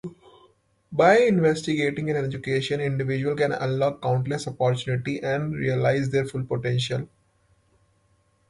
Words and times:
By 0.91 1.17
investing 1.19 1.77
in 1.77 2.09
education, 2.15 2.79
individuals 2.81 3.37
can 3.37 3.51
unlock 3.51 4.01
countless 4.01 4.47
opportunities 4.47 5.19
and 5.21 5.53
realize 5.53 6.09
their 6.09 6.25
full 6.25 6.43
potential. 6.43 7.07